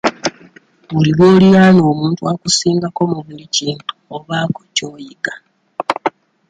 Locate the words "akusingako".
2.31-3.01